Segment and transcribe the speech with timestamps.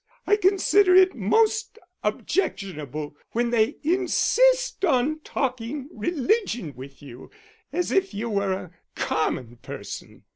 [0.25, 7.29] I consider it most objectionable when they insist on talking religion with you,
[7.71, 10.23] as if you were a common person....